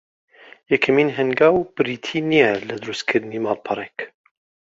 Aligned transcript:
یەکەمین 0.71 1.09
هەنگاو 1.17 1.57
بریتی 1.75 2.19
نییە 2.29 2.51
لە 2.69 2.75
درووست 2.81 3.03
کردنی 3.09 3.43
ماڵپەڕێک 3.45 3.97